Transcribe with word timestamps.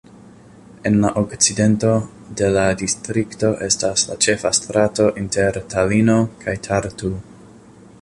En 0.89 0.95
la 1.03 1.11
okcidento 1.21 1.91
de 2.41 2.49
la 2.57 2.65
distrikto 2.81 3.53
estas 3.69 4.07
la 4.13 4.19
ĉefa 4.27 4.55
strato 4.61 5.09
inter 5.25 5.65
Talino 5.75 6.21
kaj 6.45 6.61
Tartu. 6.71 7.17